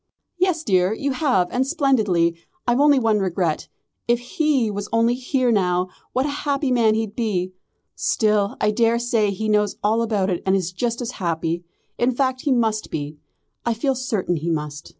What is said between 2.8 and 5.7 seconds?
one regret. If he was only here